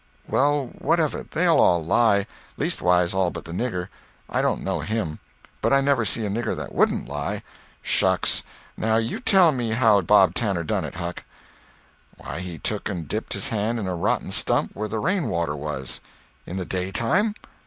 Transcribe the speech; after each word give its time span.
"Well, 0.27 0.71
what 0.79 0.99
of 0.99 1.13
it? 1.13 1.29
They'll 1.29 1.59
all 1.59 1.85
lie. 1.85 2.25
Leastways 2.57 3.13
all 3.13 3.29
but 3.29 3.45
the 3.45 3.51
nigger. 3.51 3.87
I 4.27 4.41
don't 4.41 4.63
know 4.63 4.79
him. 4.79 5.19
But 5.61 5.73
I 5.73 5.79
never 5.81 6.05
see 6.05 6.25
a 6.25 6.29
nigger 6.31 6.55
that 6.55 6.73
wouldn't 6.73 7.07
lie. 7.07 7.43
Shucks! 7.83 8.41
Now 8.75 8.97
you 8.97 9.19
tell 9.19 9.51
me 9.51 9.73
how 9.73 10.01
Bob 10.01 10.33
Tanner 10.33 10.63
done 10.63 10.85
it, 10.85 10.95
Huck." 10.95 11.23
"Why, 12.17 12.39
he 12.39 12.57
took 12.57 12.89
and 12.89 13.07
dipped 13.07 13.33
his 13.33 13.49
hand 13.49 13.79
in 13.79 13.85
a 13.85 13.93
rotten 13.93 14.31
stump 14.31 14.71
where 14.73 14.87
the 14.89 14.97
rain 14.97 15.27
water 15.27 15.55
was." 15.55 16.01
"In 16.47 16.57
the 16.57 16.65
daytime?" 16.65 17.35